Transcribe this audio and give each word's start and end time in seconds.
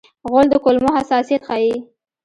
غول 0.29 0.45
د 0.51 0.55
کولمو 0.63 0.91
حساسیت 0.97 1.41
ښيي. 1.49 1.73